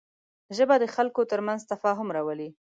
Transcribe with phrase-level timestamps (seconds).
[0.55, 2.49] ژبه د خلکو تر منځ تفاهم راولي